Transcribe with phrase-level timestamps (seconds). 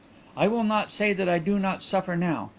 [0.35, 2.49] "I will not say that I do not suffer now.